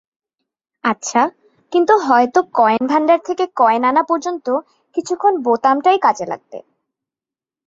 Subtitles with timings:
[0.83, 1.21] আচ্ছা,
[1.73, 4.47] কিন্তু হয়তো কয়েন ভান্ডার থেকে কয়েন আনা পর্যন্ত
[4.95, 6.59] কিছুক্ষণ বোতামটাই কাজে লাগবে।